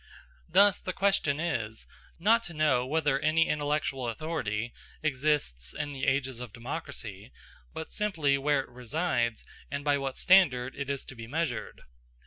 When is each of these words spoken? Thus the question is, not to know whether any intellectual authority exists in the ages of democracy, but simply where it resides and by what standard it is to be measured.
Thus 0.49 0.79
the 0.79 0.93
question 0.93 1.39
is, 1.39 1.85
not 2.17 2.41
to 2.45 2.55
know 2.55 2.87
whether 2.87 3.19
any 3.19 3.47
intellectual 3.47 4.07
authority 4.07 4.73
exists 5.03 5.75
in 5.75 5.93
the 5.93 6.05
ages 6.07 6.39
of 6.39 6.51
democracy, 6.51 7.31
but 7.71 7.91
simply 7.91 8.35
where 8.39 8.61
it 8.61 8.69
resides 8.69 9.45
and 9.69 9.83
by 9.85 9.99
what 9.99 10.17
standard 10.17 10.75
it 10.75 10.89
is 10.89 11.05
to 11.05 11.13
be 11.15 11.27
measured. 11.27 11.83